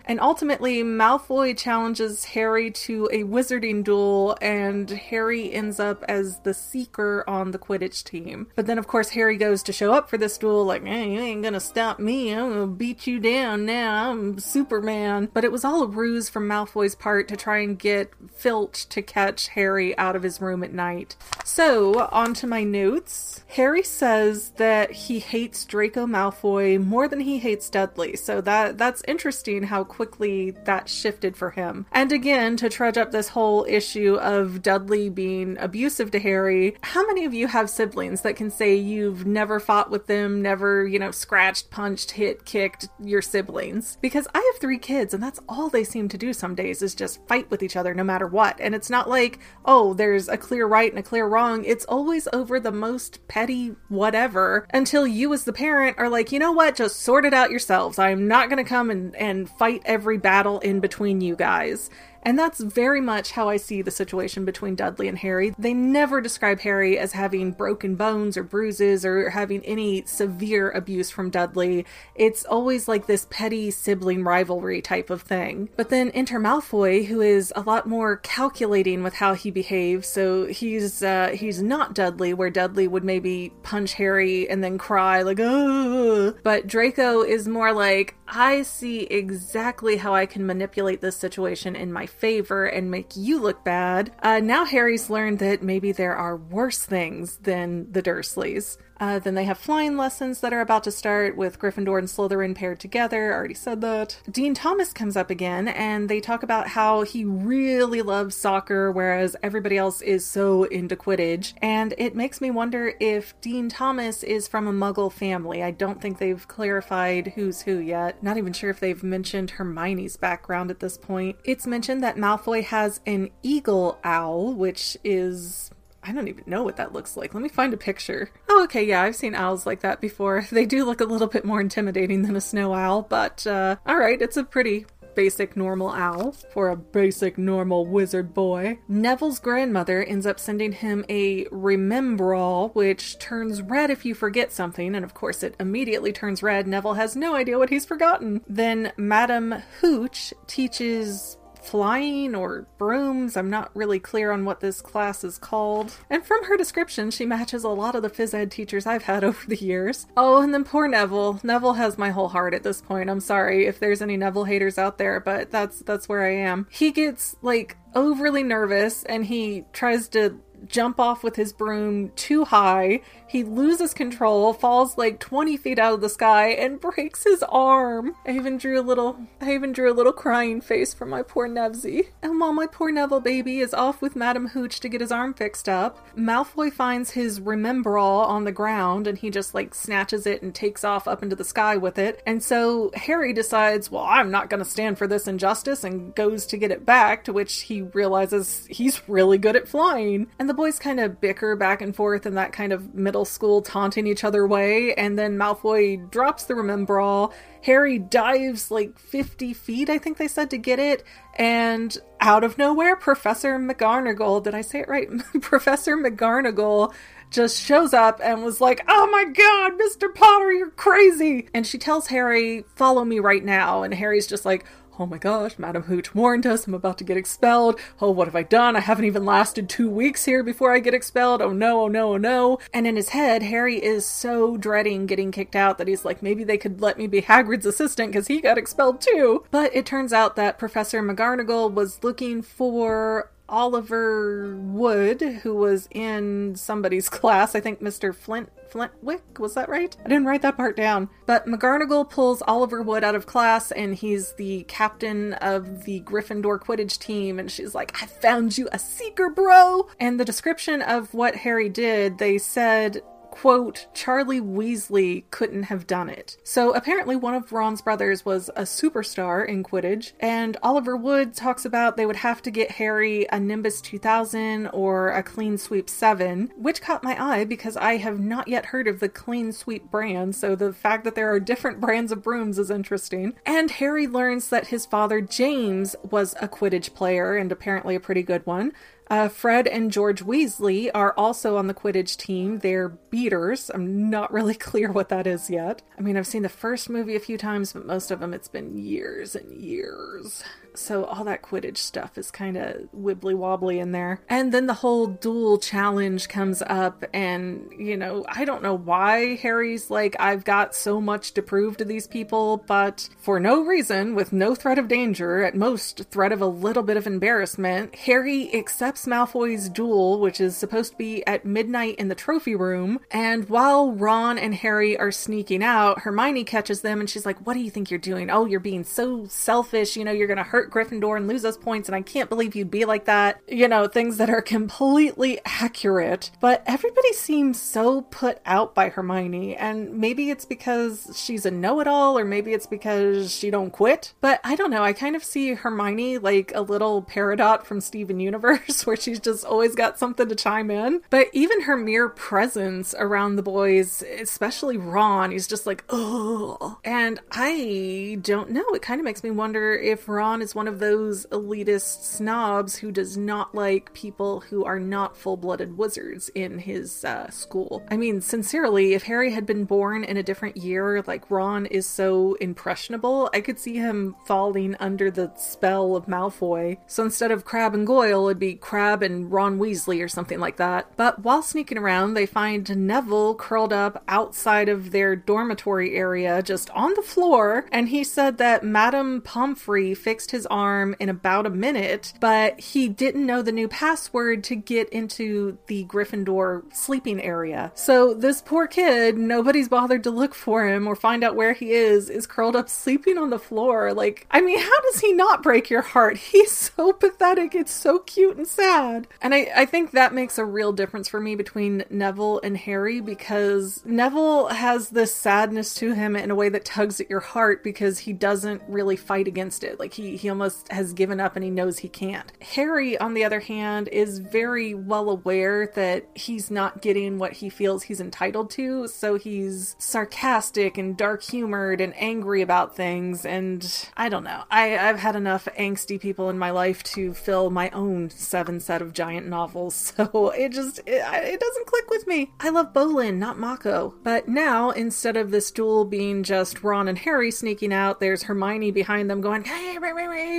and 0.05 0.19
ultimately 0.19 0.83
Malfoy 0.83 1.57
challenges 1.57 2.25
Harry 2.25 2.71
to 2.71 3.09
a 3.11 3.23
wizarding 3.23 3.83
duel, 3.83 4.37
and 4.41 4.89
Harry 4.89 5.53
ends 5.53 5.79
up 5.79 6.03
as 6.07 6.39
the 6.39 6.53
seeker 6.53 7.23
on 7.27 7.51
the 7.51 7.59
Quidditch 7.59 8.03
team. 8.03 8.47
But 8.55 8.65
then 8.65 8.77
of 8.77 8.87
course 8.87 9.09
Harry 9.09 9.37
goes 9.37 9.63
to 9.63 9.73
show 9.73 9.93
up 9.93 10.09
for 10.09 10.17
this 10.17 10.37
duel 10.37 10.65
like, 10.65 10.85
hey, 10.85 11.13
you 11.13 11.19
ain't 11.19 11.43
gonna 11.43 11.59
stop 11.59 11.99
me, 11.99 12.31
I'm 12.31 12.49
gonna 12.49 12.67
beat 12.67 13.07
you 13.07 13.19
down 13.19 13.65
now, 13.65 14.11
I'm 14.11 14.39
Superman. 14.39 15.29
But 15.33 15.43
it 15.43 15.51
was 15.51 15.65
all 15.65 15.83
a 15.83 15.87
ruse 15.87 16.29
from 16.29 16.47
Malfoy's 16.47 16.95
part 16.95 17.27
to 17.29 17.35
try 17.35 17.59
and 17.59 17.77
get 17.77 18.11
Filch 18.33 18.87
to 18.89 19.01
catch 19.01 19.49
Harry 19.49 19.97
out 19.97 20.15
of 20.15 20.23
his 20.23 20.41
room 20.41 20.63
at 20.63 20.73
night. 20.73 21.15
So, 21.43 22.09
on 22.11 22.33
to 22.35 22.47
my 22.47 22.63
notes. 22.63 23.43
Harry 23.47 23.83
says 23.83 24.51
that 24.57 24.91
he 24.91 25.19
hates 25.19 25.65
Draco 25.65 26.05
Malfoy 26.05 26.83
more 26.83 27.07
than 27.07 27.21
he 27.21 27.39
hates 27.39 27.69
Dudley, 27.69 28.15
so 28.15 28.41
that 28.41 28.77
that's 28.77 29.03
interesting 29.07 29.63
how 29.63 29.83
quickly 29.83 30.51
that 30.65 30.89
shifted 30.89 31.37
for 31.37 31.51
him. 31.51 31.85
And 31.91 32.11
again, 32.11 32.57
to 32.57 32.69
trudge 32.69 32.97
up 32.97 33.11
this 33.11 33.29
whole 33.29 33.65
issue 33.69 34.15
of 34.15 34.61
Dudley 34.61 35.09
being 35.09 35.57
abusive 35.59 36.11
to 36.11 36.19
Harry, 36.19 36.75
how 36.81 37.05
many 37.05 37.25
of 37.25 37.33
you 37.33 37.47
have 37.47 37.69
siblings 37.69 38.21
that 38.21 38.35
can 38.35 38.49
say 38.49 38.75
you've 38.75 39.25
never 39.25 39.59
fought 39.59 39.89
with 39.89 40.07
them, 40.07 40.41
never, 40.41 40.85
you 40.85 40.99
know, 40.99 41.11
scratched, 41.11 41.69
punched, 41.69 42.11
hit, 42.11 42.45
kicked 42.45 42.89
your 43.01 43.21
siblings? 43.21 43.97
Because 44.01 44.27
I 44.33 44.39
have 44.39 44.61
three 44.61 44.79
kids 44.79 45.13
and 45.13 45.21
that's 45.21 45.39
all 45.47 45.69
they 45.69 45.83
seem 45.83 46.09
to 46.09 46.17
do 46.17 46.33
some 46.33 46.55
days 46.55 46.81
is 46.81 46.95
just 46.95 47.25
fight 47.27 47.49
with 47.49 47.63
each 47.63 47.75
other 47.75 47.93
no 47.93 48.03
matter 48.03 48.27
what. 48.27 48.59
And 48.59 48.75
it's 48.75 48.89
not 48.89 49.09
like, 49.09 49.39
oh, 49.63 49.93
there's 49.93 50.27
a 50.27 50.37
clear 50.37 50.65
right 50.65 50.89
and 50.89 50.99
a 50.99 51.03
clear 51.03 51.27
wrong. 51.27 51.63
It's 51.63 51.85
always 51.85 52.27
over 52.33 52.59
the 52.59 52.71
most 52.71 53.25
petty 53.35 53.75
whatever 53.89 54.65
until 54.73 55.05
you 55.05 55.33
as 55.33 55.43
the 55.43 55.51
parent 55.51 55.97
are 55.99 56.07
like, 56.07 56.31
you 56.31 56.39
know 56.39 56.53
what, 56.53 56.73
just 56.73 57.01
sort 57.01 57.25
it 57.25 57.33
out 57.33 57.49
yourselves. 57.49 57.99
I'm 57.99 58.29
not 58.29 58.47
going 58.47 58.63
to 58.63 58.69
come 58.69 58.89
and, 58.89 59.13
and 59.17 59.49
fight 59.49 59.81
every 59.83 60.17
battle 60.17 60.59
in 60.59 60.79
between 60.79 61.19
you 61.19 61.35
guys. 61.35 61.89
And 62.25 62.37
that's 62.37 62.59
very 62.59 63.01
much 63.01 63.31
how 63.31 63.47
I 63.47 63.57
see 63.57 63.83
the 63.83 63.91
situation 63.91 64.45
between 64.45 64.75
Dudley 64.75 65.07
and 65.07 65.19
Harry. 65.19 65.53
They 65.59 65.75
never 65.75 66.21
describe 66.21 66.59
Harry 66.61 66.97
as 66.97 67.11
having 67.11 67.51
broken 67.51 67.95
bones 67.95 68.35
or 68.35 68.43
bruises 68.43 69.05
or 69.05 69.29
having 69.29 69.63
any 69.63 70.03
severe 70.05 70.71
abuse 70.71 71.11
from 71.11 71.29
Dudley. 71.29 71.85
It's 72.15 72.43
always 72.43 72.87
like 72.87 73.05
this 73.05 73.27
petty 73.29 73.69
sibling 73.69 74.23
rivalry 74.23 74.81
type 74.81 75.11
of 75.11 75.21
thing. 75.21 75.69
But 75.75 75.89
then 75.89 76.09
enter 76.11 76.39
Malfoy, 76.39 77.05
who 77.05 77.21
is 77.21 77.53
a 77.55 77.61
lot 77.61 77.87
more 77.87 78.17
calculating 78.17 79.03
with 79.03 79.13
how 79.13 79.35
he 79.35 79.51
behaves. 79.51 80.07
So 80.07 80.47
he's 80.47 81.03
uh, 81.03 81.29
he's 81.35 81.61
not 81.61 81.93
Dudley, 81.93 82.33
where 82.33 82.49
Dudley 82.49 82.87
would 82.87 83.03
maybe 83.03 83.53
punch 83.61 83.93
Harry 83.93 84.49
and 84.49 84.63
then 84.63 84.79
cry 84.79 85.21
like, 85.21 85.39
oh. 85.39 86.33
But 86.41 86.65
Draco 86.65 87.21
is 87.21 87.47
more 87.47 87.71
like, 87.71 88.15
I 88.27 88.63
see 88.63 89.01
exactly 89.01 89.97
how 89.97 90.13
I 90.13 90.25
can 90.25 90.45
manipulate 90.45 91.01
this 91.01 91.15
situation 91.15 91.75
in 91.75 91.93
my 91.93 92.05
favor 92.05 92.65
and 92.65 92.89
make 92.89 93.15
you 93.15 93.39
look 93.39 93.63
bad. 93.63 94.11
Uh, 94.21 94.39
now 94.39 94.65
Harry's 94.65 95.09
learned 95.09 95.39
that 95.39 95.61
maybe 95.61 95.91
there 95.91 96.15
are 96.15 96.35
worse 96.35 96.85
things 96.85 97.37
than 97.37 97.91
the 97.91 98.01
Dursleys. 98.01 98.77
Uh, 98.99 99.19
then 99.19 99.35
they 99.35 99.43
have 99.45 99.57
flying 99.57 99.97
lessons 99.97 100.39
that 100.39 100.53
are 100.53 100.61
about 100.61 100.83
to 100.83 100.91
start 100.91 101.35
with 101.35 101.59
Gryffindor 101.59 101.99
and 101.99 102.07
Slytherin 102.07 102.55
paired 102.55 102.79
together. 102.79 103.33
I 103.33 103.35
already 103.35 103.53
said 103.53 103.81
that. 103.81 104.17
Dean 104.29 104.53
Thomas 104.53 104.93
comes 104.93 105.17
up 105.17 105.29
again, 105.29 105.67
and 105.67 106.09
they 106.09 106.19
talk 106.19 106.43
about 106.43 106.69
how 106.69 107.03
he 107.03 107.25
really 107.25 108.01
loves 108.01 108.35
soccer, 108.35 108.91
whereas 108.91 109.35
everybody 109.43 109.77
else 109.77 110.01
is 110.01 110.25
so 110.25 110.63
into 110.65 110.95
Quidditch. 110.95 111.53
And 111.61 111.93
it 111.97 112.15
makes 112.15 112.41
me 112.41 112.51
wonder 112.51 112.93
if 112.99 113.39
Dean 113.41 113.69
Thomas 113.69 114.23
is 114.23 114.47
from 114.47 114.67
a 114.67 114.73
Muggle 114.73 115.11
family. 115.11 115.61
I 115.61 115.71
don't 115.71 116.01
think 116.01 116.17
they've 116.17 116.47
clarified 116.47 117.33
who's 117.35 117.61
who 117.61 117.77
yet. 117.77 118.21
Not 118.23 118.37
even 118.37 118.53
sure 118.53 118.69
if 118.69 118.79
they've 118.79 119.03
mentioned 119.03 119.51
Hermione's 119.51 120.17
background 120.17 120.71
at 120.71 120.79
this 120.79 120.97
point. 120.97 121.37
It's 121.43 121.67
mentioned 121.67 122.03
that 122.03 122.17
Malfoy 122.17 122.63
has 122.63 123.01
an 123.05 123.29
eagle 123.43 123.99
owl, 124.03 124.53
which 124.53 124.97
is 125.03 125.71
I 126.05 126.11
don't 126.11 126.27
even 126.27 126.43
know 126.47 126.63
what 126.63 126.77
that 126.77 126.93
looks 126.93 127.17
like. 127.17 127.33
Let 127.33 127.43
me 127.43 127.49
find 127.49 127.73
a 127.73 127.77
picture. 127.77 128.29
Oh, 128.47 128.63
okay, 128.63 128.83
yeah, 128.83 129.01
I've 129.01 129.15
seen 129.15 129.35
owls 129.35 129.65
like 129.65 129.81
that 129.81 130.01
before. 130.01 130.45
They 130.55 130.65
do 130.65 130.85
look 130.85 131.01
a 131.01 131.05
little 131.05 131.27
bit 131.27 131.43
more 131.43 131.59
intimidating 131.59 132.21
than 132.21 132.35
a 132.35 132.41
snow 132.41 132.73
owl, 132.73 133.01
but 133.01 133.45
uh, 133.45 133.75
alright, 133.85 134.21
it's 134.21 134.37
a 134.37 134.43
pretty 134.43 134.85
basic 135.15 135.57
normal 135.57 135.89
owl 135.89 136.33
for 136.53 136.69
a 136.69 136.75
basic 136.75 137.37
normal 137.37 137.85
wizard 137.85 138.33
boy. 138.33 138.77
Neville's 138.87 139.39
grandmother 139.39 140.03
ends 140.03 140.25
up 140.25 140.39
sending 140.39 140.73
him 140.73 141.05
a 141.09 141.45
remembrall, 141.45 142.73
which 142.75 143.17
turns 143.17 143.61
red 143.61 143.89
if 143.89 144.05
you 144.05 144.13
forget 144.13 144.51
something, 144.51 144.93
and 144.95 145.03
of 145.03 145.13
course 145.13 145.41
it 145.41 145.55
immediately 145.59 146.11
turns 146.11 146.43
red. 146.43 146.67
Neville 146.67 146.93
has 146.93 147.15
no 147.15 147.35
idea 147.35 147.57
what 147.57 147.69
he's 147.69 147.85
forgotten. 147.85 148.41
Then 148.47 148.91
Madame 148.97 149.63
Hooch 149.81 150.33
teaches 150.47 151.37
flying 151.65 152.35
or 152.35 152.67
brooms. 152.77 153.35
I'm 153.35 153.49
not 153.49 153.75
really 153.75 153.99
clear 153.99 154.31
on 154.31 154.45
what 154.45 154.59
this 154.59 154.81
class 154.81 155.23
is 155.23 155.37
called. 155.37 155.93
And 156.09 156.25
from 156.25 156.45
her 156.45 156.57
description, 156.57 157.11
she 157.11 157.25
matches 157.25 157.63
a 157.63 157.69
lot 157.69 157.95
of 157.95 158.01
the 158.01 158.09
phys 158.09 158.33
ed 158.33 158.51
teachers 158.51 158.85
I've 158.85 159.03
had 159.03 159.23
over 159.23 159.47
the 159.47 159.57
years. 159.57 160.07
Oh, 160.15 160.41
and 160.41 160.53
then 160.53 160.63
poor 160.63 160.87
Neville. 160.87 161.39
Neville 161.43 161.73
has 161.73 161.97
my 161.97 162.09
whole 162.11 162.29
heart 162.29 162.53
at 162.53 162.63
this 162.63 162.81
point. 162.81 163.09
I'm 163.09 163.19
sorry 163.19 163.65
if 163.65 163.79
there's 163.79 164.01
any 164.01 164.17
Neville 164.17 164.45
haters 164.45 164.77
out 164.77 164.97
there, 164.97 165.19
but 165.19 165.51
that's 165.51 165.79
that's 165.79 166.07
where 166.07 166.23
I 166.23 166.35
am. 166.35 166.67
He 166.69 166.91
gets 166.91 167.35
like 167.41 167.77
overly 167.95 168.43
nervous 168.43 169.03
and 169.03 169.25
he 169.25 169.63
tries 169.71 170.09
to 170.09 170.39
jump 170.67 170.99
off 170.99 171.23
with 171.23 171.35
his 171.35 171.53
broom 171.53 172.11
too 172.15 172.45
high. 172.45 173.01
He 173.27 173.43
loses 173.43 173.93
control, 173.93 174.53
falls 174.53 174.97
like 174.97 175.19
20 175.19 175.57
feet 175.57 175.79
out 175.79 175.93
of 175.93 176.01
the 176.01 176.09
sky, 176.09 176.49
and 176.49 176.79
breaks 176.79 177.23
his 177.23 177.43
arm. 177.43 178.15
I 178.25 178.31
even 178.31 178.57
drew 178.57 178.79
a 178.79 178.81
little 178.81 179.17
I 179.41 179.53
even 179.53 179.73
drew 179.73 179.91
a 179.91 179.93
little 179.93 180.13
crying 180.13 180.61
face 180.61 180.93
for 180.93 181.05
my 181.05 181.21
poor 181.21 181.47
Nevsy. 181.47 182.09
Oh, 182.23 182.29
and 182.29 182.39
while 182.39 182.53
my 182.53 182.67
poor 182.67 182.91
Neville 182.91 183.21
baby 183.21 183.59
is 183.59 183.73
off 183.73 184.01
with 184.01 184.15
Madam 184.15 184.47
Hooch 184.49 184.79
to 184.79 184.89
get 184.89 185.01
his 185.01 185.11
arm 185.11 185.33
fixed 185.33 185.69
up, 185.69 186.05
Malfoy 186.17 186.71
finds 186.71 187.11
his 187.11 187.39
Remembrall 187.39 188.25
on 188.27 188.43
the 188.43 188.51
ground 188.51 189.07
and 189.07 189.17
he 189.17 189.29
just 189.29 189.53
like 189.53 189.73
snatches 189.73 190.25
it 190.25 190.41
and 190.41 190.53
takes 190.53 190.83
off 190.83 191.07
up 191.07 191.23
into 191.23 191.35
the 191.35 191.43
sky 191.43 191.77
with 191.77 191.97
it. 191.97 192.21
And 192.25 192.43
so 192.43 192.91
Harry 192.95 193.33
decides, 193.33 193.91
well, 193.91 194.03
I'm 194.03 194.31
not 194.31 194.49
gonna 194.49 194.65
stand 194.65 194.97
for 194.97 195.07
this 195.07 195.27
injustice 195.27 195.83
and 195.83 196.13
goes 196.15 196.45
to 196.47 196.57
get 196.57 196.71
it 196.71 196.85
back, 196.85 197.23
to 197.25 197.33
which 197.33 197.61
he 197.61 197.81
realizes 197.81 198.67
he's 198.69 199.07
really 199.07 199.37
good 199.37 199.55
at 199.55 199.67
flying. 199.67 200.27
And 200.39 200.49
the 200.49 200.53
boys 200.55 200.79
kind 200.79 200.99
of 200.99 201.21
bicker 201.21 201.55
back 201.55 201.81
and 201.81 201.95
forth 201.95 202.25
in 202.25 202.35
that 202.35 202.51
kind 202.51 202.73
of 202.73 202.95
middle 202.95 203.25
school 203.25 203.61
taunting 203.61 204.07
each 204.07 204.23
other 204.23 204.47
way, 204.47 204.93
and 204.95 205.17
then 205.17 205.37
Malfoy 205.37 206.09
drops 206.09 206.45
the 206.45 206.53
Remembrall. 206.53 207.33
Harry 207.63 207.99
dives 207.99 208.71
like 208.71 208.97
50 208.97 209.53
feet, 209.53 209.89
I 209.89 209.97
think 209.97 210.17
they 210.17 210.27
said, 210.27 210.49
to 210.51 210.57
get 210.57 210.79
it, 210.79 211.03
and 211.35 211.97
out 212.19 212.43
of 212.43 212.57
nowhere, 212.57 212.95
Professor 212.95 213.59
McGonagall, 213.59 214.43
did 214.43 214.55
I 214.55 214.61
say 214.61 214.79
it 214.79 214.87
right? 214.87 215.09
Professor 215.41 215.97
McGonagall 215.97 216.93
just 217.29 217.61
shows 217.61 217.93
up 217.93 218.19
and 218.23 218.43
was 218.43 218.61
like, 218.61 218.83
Oh 218.87 219.07
my 219.11 219.25
god, 219.25 219.73
Mr. 219.79 220.13
Potter, 220.13 220.51
you're 220.53 220.69
crazy! 220.71 221.47
And 221.53 221.67
she 221.67 221.77
tells 221.77 222.07
Harry, 222.07 222.65
Follow 222.75 223.03
me 223.03 223.19
right 223.19 223.43
now. 223.43 223.83
And 223.83 223.93
Harry's 223.93 224.27
just 224.27 224.45
like, 224.45 224.65
Oh 224.97 225.05
my 225.05 225.17
gosh, 225.17 225.59
Madam 225.59 225.83
Hooch 225.83 226.15
warned 226.15 226.45
us. 226.45 226.67
I'm 226.67 226.73
about 226.73 226.97
to 226.99 227.03
get 227.03 227.17
expelled. 227.17 227.77
Oh, 227.99 228.11
what 228.11 228.27
have 228.27 228.35
I 228.35 228.43
done? 228.43 228.77
I 228.77 228.79
haven't 228.79 229.03
even 229.03 229.25
lasted 229.25 229.67
two 229.67 229.89
weeks 229.89 230.23
here 230.23 230.41
before 230.41 230.73
I 230.73 230.79
get 230.79 230.93
expelled. 230.93 231.41
Oh 231.41 231.51
no, 231.51 231.81
oh 231.81 231.87
no, 231.89 232.13
oh 232.13 232.17
no. 232.17 232.59
And 232.73 232.87
in 232.87 232.95
his 232.95 233.09
head, 233.09 233.43
Harry 233.43 233.83
is 233.83 234.05
so 234.05 234.55
dreading 234.55 235.05
getting 235.05 235.31
kicked 235.31 235.55
out 235.55 235.77
that 235.79 235.89
he's 235.89 236.05
like, 236.05 236.23
maybe 236.23 236.45
they 236.45 236.57
could 236.57 236.79
let 236.79 236.97
me 236.97 237.07
be 237.07 237.21
Hagrid's 237.21 237.65
assistant 237.65 238.13
because 238.13 238.27
he 238.27 238.39
got 238.39 238.57
expelled 238.57 239.01
too. 239.01 239.43
But 239.51 239.75
it 239.75 239.85
turns 239.85 240.13
out 240.13 240.37
that 240.37 240.57
Professor 240.57 241.01
McGonagall 241.01 241.73
was 241.73 242.01
looking 242.01 242.41
for 242.41 243.31
Oliver 243.47 244.55
Wood, 244.57 245.21
who 245.43 245.55
was 245.55 245.87
in 245.91 246.55
somebody's 246.55 247.09
class. 247.17 247.55
I 247.55 247.59
think 247.59 247.81
Mr. 247.81 248.13
Flint 248.13 248.49
Flintwick, 248.69 249.39
was 249.39 249.53
that 249.53 249.69
right? 249.69 249.95
I 250.03 250.09
didn't 250.09 250.25
write 250.25 250.41
that 250.41 250.57
part 250.57 250.75
down. 250.75 251.09
But 251.25 251.45
McGonagall 251.45 252.09
pulls 252.09 252.41
Oliver 252.41 252.81
Wood 252.81 253.03
out 253.03 253.15
of 253.15 253.25
class 253.25 253.71
and 253.71 253.95
he's 253.95 254.33
the 254.33 254.63
captain 254.63 255.33
of 255.33 255.85
the 255.85 256.01
Gryffindor 256.01 256.59
Quidditch 256.59 256.99
team 256.99 257.39
and 257.39 257.49
she's 257.49 257.73
like, 257.73 258.01
"I 258.01 258.05
found 258.05 258.57
you 258.57 258.67
a 258.71 258.79
seeker, 258.79 259.29
bro." 259.29 259.87
And 259.99 260.19
the 260.19 260.25
description 260.25 260.81
of 260.81 261.13
what 261.13 261.35
Harry 261.35 261.69
did, 261.69 262.17
they 262.17 262.37
said 262.37 263.01
quote, 263.35 263.87
Charlie 263.93 264.39
Weasley 264.39 265.25
couldn't 265.29 265.63
have 265.63 265.85
done 265.85 266.09
it. 266.09 266.37
So 266.43 266.73
apparently, 266.73 267.17
one 267.17 267.35
of 267.35 267.51
Ron's 267.51 267.81
brothers 267.81 268.23
was 268.25 268.49
a 268.55 268.63
superstar 268.63 269.45
in 269.45 269.61
Quidditch, 269.61 270.13
and 270.21 270.55
Oliver 270.63 270.95
Wood 270.95 271.33
talks 271.33 271.65
about 271.65 271.97
they 271.97 272.05
would 272.05 272.15
have 272.15 272.41
to 272.43 272.51
get 272.51 272.71
Harry 272.71 273.27
a 273.31 273.39
Nimbus 273.39 273.81
2000 273.81 274.67
or 274.67 275.09
a 275.09 275.21
Clean 275.21 275.57
Sweep 275.57 275.89
7, 275.89 276.53
which 276.55 276.81
caught 276.81 277.03
my 277.03 277.21
eye 277.21 277.43
because 277.43 277.75
I 277.75 277.97
have 277.97 278.19
not 278.19 278.47
yet 278.47 278.67
heard 278.67 278.87
of 278.87 279.01
the 279.01 279.09
Clean 279.09 279.51
Sweep 279.51 279.91
brand, 279.91 280.35
so 280.35 280.55
the 280.55 280.71
fact 280.71 281.03
that 281.03 281.15
there 281.15 281.31
are 281.31 281.39
different 281.39 281.81
brands 281.81 282.13
of 282.13 282.23
brooms 282.23 282.57
is 282.57 282.71
interesting. 282.71 283.33
And 283.45 283.69
Harry 283.71 284.07
learns 284.07 284.47
that 284.49 284.67
his 284.67 284.85
father, 284.85 285.19
James, 285.19 285.95
was 286.09 286.35
a 286.39 286.47
Quidditch 286.47 286.93
player 286.93 287.35
and 287.35 287.51
apparently 287.51 287.95
a 287.95 287.99
pretty 287.99 288.23
good 288.23 288.45
one. 288.45 288.71
Uh, 289.07 289.29
Fred 289.29 289.67
and 289.67 289.91
George 289.91 290.23
Weasley 290.23 290.89
are 290.93 291.13
also 291.15 291.57
on 291.57 291.67
the 291.67 291.73
Quidditch 291.73 292.17
team. 292.17 292.59
They're 292.59 292.89
beaters. 292.89 293.69
I'm 293.73 294.09
not 294.09 294.33
really 294.33 294.55
clear 294.55 294.91
what 294.91 295.09
that 295.09 295.27
is 295.27 295.49
yet. 295.49 295.81
I 295.97 296.01
mean, 296.01 296.17
I've 296.17 296.27
seen 296.27 296.43
the 296.43 296.49
first 296.49 296.89
movie 296.89 297.15
a 297.15 297.19
few 297.19 297.37
times, 297.37 297.73
but 297.73 297.85
most 297.85 298.09
of 298.11 298.19
them 298.19 298.33
it's 298.33 298.47
been 298.47 298.77
years 298.77 299.35
and 299.35 299.51
years 299.53 300.43
so 300.77 301.05
all 301.05 301.23
that 301.23 301.41
Quidditch 301.41 301.77
stuff 301.77 302.17
is 302.17 302.31
kind 302.31 302.57
of 302.57 302.87
wibbly 302.95 303.35
wobbly 303.35 303.79
in 303.79 303.91
there. 303.91 304.21
And 304.29 304.51
then 304.51 304.67
the 304.67 304.73
whole 304.73 305.07
duel 305.07 305.57
challenge 305.57 306.29
comes 306.29 306.61
up, 306.61 307.03
and 307.13 307.69
you 307.77 307.97
know, 307.97 308.25
I 308.27 308.45
don't 308.45 308.63
know 308.63 308.75
why 308.75 309.35
Harry's 309.35 309.89
like, 309.89 310.15
I've 310.19 310.43
got 310.43 310.75
so 310.75 310.99
much 311.01 311.33
to 311.33 311.41
prove 311.41 311.77
to 311.77 311.85
these 311.85 312.07
people, 312.07 312.57
but 312.67 313.09
for 313.17 313.39
no 313.39 313.61
reason, 313.61 314.15
with 314.15 314.33
no 314.33 314.55
threat 314.55 314.79
of 314.79 314.87
danger, 314.87 315.43
at 315.43 315.55
most 315.55 316.05
threat 316.11 316.31
of 316.31 316.41
a 316.41 316.47
little 316.47 316.83
bit 316.83 316.97
of 316.97 317.07
embarrassment, 317.07 317.95
Harry 317.95 318.53
accepts 318.53 319.05
Malfoy's 319.05 319.69
duel, 319.69 320.19
which 320.19 320.39
is 320.41 320.55
supposed 320.55 320.91
to 320.91 320.97
be 320.97 321.25
at 321.27 321.45
midnight 321.45 321.95
in 321.95 322.07
the 322.07 322.15
trophy 322.15 322.55
room. 322.55 322.99
And 323.11 323.49
while 323.49 323.91
Ron 323.91 324.37
and 324.37 324.55
Harry 324.55 324.97
are 324.97 325.11
sneaking 325.11 325.63
out, 325.63 325.99
Hermione 325.99 326.43
catches 326.43 326.81
them 326.81 326.99
and 326.99 327.09
she's 327.09 327.25
like, 327.25 327.45
What 327.45 327.53
do 327.53 327.59
you 327.59 327.71
think 327.71 327.89
you're 327.89 327.99
doing? 327.99 328.29
Oh, 328.29 328.45
you're 328.45 328.59
being 328.59 328.83
so 328.83 329.25
selfish, 329.27 329.95
you 329.95 330.03
know, 330.03 330.11
you're 330.11 330.27
gonna 330.27 330.43
hurt 330.43 330.64
Gryffindor 330.69 331.17
and 331.17 331.27
lose 331.27 331.45
us 331.45 331.57
points, 331.57 331.89
and 331.89 331.95
I 331.95 332.01
can't 332.01 332.29
believe 332.29 332.55
you'd 332.55 332.71
be 332.71 332.85
like 332.85 333.05
that. 333.05 333.41
You 333.47 333.67
know, 333.67 333.87
things 333.87 334.17
that 334.17 334.29
are 334.29 334.41
completely 334.41 335.39
accurate. 335.45 336.31
But 336.39 336.63
everybody 336.65 337.13
seems 337.13 337.61
so 337.61 338.01
put 338.01 338.39
out 338.45 338.75
by 338.75 338.89
Hermione, 338.89 339.55
and 339.55 339.93
maybe 339.97 340.29
it's 340.29 340.45
because 340.45 341.11
she's 341.15 341.45
a 341.45 341.51
know-it-all, 341.51 342.17
or 342.17 342.25
maybe 342.25 342.53
it's 342.53 342.67
because 342.67 343.33
she 343.33 343.49
don't 343.49 343.71
quit. 343.71 344.13
But 344.21 344.39
I 344.43 344.55
don't 344.55 344.71
know. 344.71 344.83
I 344.83 344.93
kind 344.93 345.15
of 345.15 345.23
see 345.23 345.53
Hermione 345.53 346.17
like 346.17 346.51
a 346.55 346.61
little 346.61 347.03
Peridot 347.03 347.65
from 347.65 347.81
Steven 347.81 348.19
Universe, 348.19 348.85
where 348.85 348.95
she's 348.95 349.19
just 349.19 349.45
always 349.45 349.75
got 349.75 349.99
something 349.99 350.27
to 350.29 350.35
chime 350.35 350.71
in. 350.71 351.01
But 351.09 351.27
even 351.33 351.61
her 351.61 351.77
mere 351.77 352.09
presence 352.09 352.95
around 352.97 353.35
the 353.35 353.43
boys, 353.43 354.03
especially 354.19 354.77
Ron, 354.77 355.31
he's 355.31 355.47
just 355.47 355.65
like, 355.65 355.83
oh. 355.89 356.77
And 356.83 357.19
I 357.31 358.19
don't 358.21 358.51
know. 358.51 358.65
It 358.73 358.81
kind 358.81 358.99
of 358.99 359.05
makes 359.05 359.23
me 359.23 359.31
wonder 359.31 359.73
if 359.73 360.07
Ron 360.07 360.41
is 360.41 360.54
one 360.55 360.67
of 360.67 360.79
those 360.79 361.25
elitist 361.27 362.03
snobs 362.03 362.77
who 362.77 362.91
does 362.91 363.17
not 363.17 363.53
like 363.53 363.93
people 363.93 364.39
who 364.39 364.63
are 364.63 364.79
not 364.79 365.17
full 365.17 365.37
blooded 365.37 365.77
wizards 365.77 366.29
in 366.29 366.59
his 366.59 367.03
uh, 367.03 367.29
school. 367.29 367.83
I 367.91 367.97
mean, 367.97 368.21
sincerely, 368.21 368.93
if 368.93 369.03
Harry 369.03 369.31
had 369.31 369.45
been 369.45 369.65
born 369.65 370.03
in 370.03 370.17
a 370.17 370.23
different 370.23 370.57
year, 370.57 371.03
like 371.05 371.29
Ron 371.29 371.65
is 371.65 371.85
so 371.85 372.35
impressionable, 372.35 373.29
I 373.33 373.41
could 373.41 373.59
see 373.59 373.75
him 373.75 374.15
falling 374.25 374.75
under 374.79 375.11
the 375.11 375.31
spell 375.35 375.95
of 375.95 376.05
Malfoy. 376.05 376.77
So 376.87 377.03
instead 377.03 377.31
of 377.31 377.45
Crabbe 377.45 377.73
and 377.73 377.85
Goyle, 377.85 378.27
it'd 378.27 378.39
be 378.39 378.55
Crabbe 378.55 379.03
and 379.03 379.31
Ron 379.31 379.59
Weasley 379.59 380.03
or 380.03 380.07
something 380.07 380.39
like 380.39 380.57
that. 380.57 380.95
But 380.95 381.19
while 381.19 381.41
sneaking 381.41 381.77
around, 381.77 382.13
they 382.13 382.25
find 382.25 382.87
Neville 382.87 383.35
curled 383.35 383.73
up 383.73 384.03
outside 384.07 384.69
of 384.69 384.91
their 384.91 385.15
dormitory 385.15 385.95
area, 385.95 386.41
just 386.41 386.69
on 386.71 386.93
the 386.93 387.01
floor, 387.01 387.65
and 387.71 387.89
he 387.89 388.03
said 388.03 388.37
that 388.37 388.63
Madame 388.63 389.21
Pomfrey 389.21 389.93
fixed 389.93 390.31
his 390.31 390.44
arm 390.47 390.95
in 390.99 391.09
about 391.09 391.45
a 391.45 391.49
minute, 391.49 392.13
but 392.19 392.59
he 392.59 392.87
didn't 392.87 393.25
know 393.25 393.41
the 393.41 393.51
new 393.51 393.67
password 393.67 394.43
to 394.45 394.55
get 394.55 394.89
into 394.89 395.57
the 395.67 395.85
Gryffindor 395.85 396.73
sleeping 396.73 397.21
area. 397.21 397.71
So 397.75 398.13
this 398.13 398.41
poor 398.41 398.67
kid, 398.67 399.17
nobody's 399.17 399.69
bothered 399.69 400.03
to 400.03 400.11
look 400.11 400.33
for 400.33 400.67
him 400.67 400.87
or 400.87 400.95
find 400.95 401.23
out 401.23 401.35
where 401.35 401.53
he 401.53 401.71
is, 401.71 402.09
is 402.09 402.27
curled 402.27 402.55
up 402.55 402.69
sleeping 402.69 403.17
on 403.17 403.29
the 403.29 403.39
floor. 403.39 403.93
Like, 403.93 404.27
I 404.31 404.41
mean, 404.41 404.59
how 404.59 404.81
does 404.81 404.99
he 404.99 405.13
not 405.13 405.43
break 405.43 405.69
your 405.69 405.81
heart? 405.81 406.17
He's 406.35 406.51
so 406.51 406.93
pathetic. 406.93 407.55
It's 407.55 407.71
so 407.71 407.99
cute 407.99 408.37
and 408.37 408.47
sad. 408.47 409.07
And 409.21 409.33
I, 409.33 409.51
I 409.55 409.65
think 409.65 409.91
that 409.91 410.13
makes 410.13 410.37
a 410.37 410.45
real 410.45 410.71
difference 410.71 411.07
for 411.07 411.19
me 411.19 411.35
between 411.35 411.83
Neville 411.89 412.39
and 412.43 412.57
Harry 412.57 413.01
because 413.01 413.81
Neville 413.85 414.47
has 414.47 414.89
this 414.89 415.13
sadness 415.13 415.73
to 415.75 415.93
him 415.93 416.15
in 416.15 416.31
a 416.31 416.35
way 416.35 416.49
that 416.49 416.65
tugs 416.65 416.99
at 416.99 417.09
your 417.09 417.19
heart 417.19 417.63
because 417.63 417.99
he 417.99 418.13
doesn't 418.13 418.61
really 418.67 418.95
fight 418.95 419.27
against 419.27 419.63
it. 419.63 419.79
Like 419.79 419.93
he, 419.93 420.17
he 420.17 420.24
almost 420.29 420.71
has 420.71 420.93
given 420.93 421.19
up 421.19 421.35
and 421.35 421.43
he 421.43 421.49
knows 421.49 421.79
he 421.79 421.89
can't. 421.89 422.31
Harry, 422.41 422.97
on 422.97 423.13
the 423.13 423.23
other 423.23 423.39
hand, 423.39 423.87
is 423.89 424.19
very 424.19 424.73
well 424.73 425.09
aware 425.09 425.71
that 425.75 426.07
he's 426.15 426.51
not 426.51 426.81
getting 426.81 427.17
what 427.17 427.33
he 427.33 427.49
feels 427.49 427.83
he's 427.83 427.99
entitled 427.99 428.49
to, 428.51 428.87
so 428.87 429.15
he's 429.15 429.75
sarcastic 429.79 430.77
and 430.77 430.97
dark 430.97 431.23
humored 431.23 431.81
and 431.81 431.93
angry 431.97 432.41
about 432.41 432.75
things. 432.75 433.25
And 433.25 433.89
I 433.95 434.09
don't 434.09 434.23
know. 434.23 434.43
I, 434.49 434.77
I've 434.77 434.99
had 434.99 435.15
enough 435.15 435.47
angsty 435.57 435.99
people 435.99 436.29
in 436.29 436.37
my 436.37 436.51
life 436.51 436.83
to 436.83 437.13
fill 437.13 437.49
my 437.49 437.69
own 437.71 438.09
seven 438.09 438.59
set 438.59 438.81
of 438.81 438.93
giant 438.93 439.27
novels, 439.27 439.75
so 439.95 440.29
it 440.29 440.51
just 440.51 440.79
it, 440.79 441.03
it 441.03 441.39
doesn't 441.39 441.67
click 441.67 441.89
with 441.89 442.07
me. 442.07 442.31
I 442.39 442.49
love 442.49 442.73
Bolin, 442.73 443.17
not 443.17 443.39
Mako. 443.39 443.95
But 444.03 444.27
now 444.27 444.69
instead 444.71 445.17
of 445.17 445.31
this 445.31 445.51
duel 445.51 445.85
being 445.85 446.23
just 446.23 446.63
Ron 446.63 446.87
and 446.87 446.97
Harry 446.99 447.31
sneaking 447.31 447.73
out, 447.73 447.99
there's 447.99 448.23
Hermione 448.23 448.71
behind 448.71 449.09
them 449.09 449.21
going, 449.21 449.43
"Hey, 449.43 449.77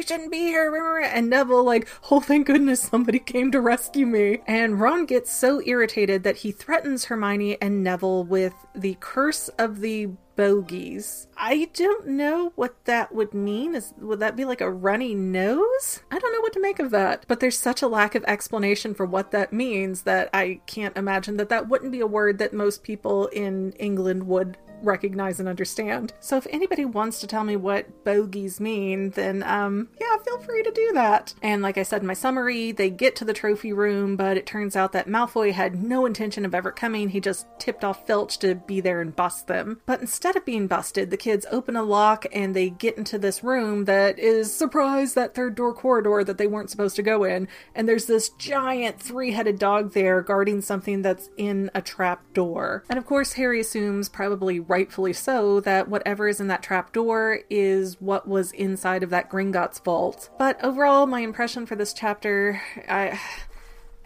shouldn't 0.02 0.30
be 0.30 0.38
here," 0.38 1.00
and 1.02 1.30
Neville 1.30 1.64
like, 1.64 1.88
"Oh, 2.10 2.20
thank 2.20 2.46
goodness 2.46 2.80
somebody 2.80 3.18
came 3.18 3.50
to 3.52 3.60
rescue 3.60 4.06
me." 4.06 4.42
And 4.46 4.80
Ron 4.80 5.06
gets 5.06 5.32
so 5.32 5.60
irritated 5.64 6.22
that 6.22 6.38
he 6.38 6.52
threatens 6.52 7.06
Hermione 7.06 7.60
and 7.60 7.82
Neville 7.82 8.24
with 8.24 8.54
the 8.74 8.96
curse 9.00 9.48
of 9.58 9.80
the 9.80 10.10
bogies. 10.36 11.26
I 11.36 11.70
don't 11.72 12.06
know 12.08 12.52
what 12.54 12.84
that 12.84 13.14
would 13.14 13.34
mean. 13.34 13.74
Is 13.74 13.94
would 13.98 14.20
that 14.20 14.36
be 14.36 14.44
like 14.44 14.60
a 14.60 14.70
runny 14.70 15.14
nose? 15.14 16.02
I 16.10 16.18
don't 16.18 16.32
know 16.32 16.40
what 16.40 16.52
to 16.52 16.60
make 16.60 16.78
of 16.78 16.90
that. 16.90 17.24
But 17.26 17.40
there's 17.40 17.58
such 17.58 17.82
a 17.82 17.88
lack 17.88 18.14
of 18.14 18.24
explanation 18.24 18.94
for 18.94 19.06
what 19.06 19.30
that 19.30 19.52
means 19.52 20.02
that 20.02 20.28
I 20.32 20.60
can't 20.66 20.96
imagine 20.96 21.38
that 21.38 21.48
that 21.48 21.68
wouldn't 21.68 21.92
be 21.92 22.00
a 22.00 22.06
word 22.06 22.38
that 22.38 22.52
most 22.52 22.82
people 22.82 23.26
in 23.28 23.72
England 23.72 24.26
would 24.26 24.58
recognize 24.82 25.40
and 25.40 25.48
understand. 25.48 26.12
So 26.20 26.36
if 26.36 26.46
anybody 26.50 26.84
wants 26.84 27.20
to 27.20 27.26
tell 27.26 27.44
me 27.44 27.56
what 27.56 28.04
bogies 28.04 28.60
mean, 28.60 29.10
then 29.10 29.42
um 29.42 29.88
yeah, 30.00 30.16
feel 30.24 30.38
free 30.40 30.62
to 30.62 30.70
do 30.70 30.92
that. 30.94 31.34
And 31.42 31.62
like 31.62 31.78
I 31.78 31.82
said 31.82 32.02
in 32.02 32.06
my 32.06 32.14
summary, 32.14 32.72
they 32.72 32.90
get 32.90 33.16
to 33.16 33.24
the 33.24 33.32
trophy 33.32 33.72
room, 33.72 34.16
but 34.16 34.36
it 34.36 34.46
turns 34.46 34.76
out 34.76 34.92
that 34.92 35.08
Malfoy 35.08 35.52
had 35.52 35.82
no 35.82 36.06
intention 36.06 36.44
of 36.44 36.54
ever 36.54 36.72
coming. 36.72 37.08
He 37.08 37.20
just 37.20 37.46
tipped 37.58 37.84
off 37.84 38.06
Filch 38.06 38.38
to 38.38 38.54
be 38.54 38.80
there 38.80 39.00
and 39.00 39.14
bust 39.14 39.46
them. 39.46 39.80
But 39.86 40.00
instead 40.00 40.36
of 40.36 40.44
being 40.44 40.66
busted, 40.66 41.10
the 41.10 41.16
kids 41.16 41.46
open 41.50 41.76
a 41.76 41.82
lock 41.82 42.26
and 42.32 42.54
they 42.54 42.70
get 42.70 42.98
into 42.98 43.18
this 43.18 43.42
room 43.42 43.84
that 43.86 44.18
is 44.18 44.54
surprise 44.54 45.14
that 45.14 45.34
third 45.34 45.54
door 45.54 45.74
corridor 45.74 46.24
that 46.24 46.38
they 46.38 46.46
weren't 46.46 46.70
supposed 46.70 46.96
to 46.96 47.02
go 47.02 47.24
in. 47.24 47.48
And 47.74 47.88
there's 47.88 48.06
this 48.06 48.30
giant 48.30 49.00
three-headed 49.00 49.58
dog 49.58 49.92
there 49.92 50.22
guarding 50.22 50.60
something 50.60 51.02
that's 51.02 51.30
in 51.36 51.70
a 51.74 51.82
trap 51.82 52.22
door. 52.32 52.84
And 52.88 52.98
of 52.98 53.06
course, 53.06 53.34
Harry 53.34 53.60
assumes 53.60 54.08
probably 54.08 54.60
rightfully 54.68 55.12
so, 55.12 55.60
that 55.60 55.88
whatever 55.88 56.28
is 56.28 56.40
in 56.40 56.48
that 56.48 56.62
trap 56.62 56.92
door 56.92 57.40
is 57.50 58.00
what 58.00 58.28
was 58.28 58.52
inside 58.52 59.02
of 59.02 59.10
that 59.10 59.30
Gringotts 59.30 59.82
vault. 59.82 60.30
But 60.38 60.62
overall, 60.64 61.06
my 61.06 61.20
impression 61.20 61.66
for 61.66 61.76
this 61.76 61.92
chapter, 61.92 62.60
I. 62.88 63.18